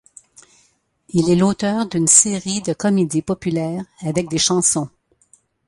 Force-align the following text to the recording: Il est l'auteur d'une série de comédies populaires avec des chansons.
Il 1.09 1.29
est 1.29 1.35
l'auteur 1.35 1.85
d'une 1.87 2.07
série 2.07 2.63
de 2.63 2.73
comédies 2.73 3.21
populaires 3.21 3.85
avec 4.01 4.29
des 4.29 4.39
chansons. 4.39 4.89